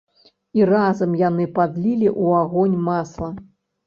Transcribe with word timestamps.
І 0.59 0.65
разам 0.69 1.11
яны 1.19 1.45
падлілі 1.59 2.09
ў 2.21 2.39
агонь 2.47 2.77
масла. 2.89 3.29